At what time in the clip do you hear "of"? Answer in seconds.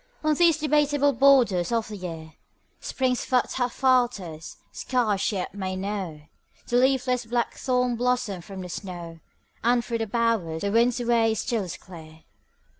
1.71-1.89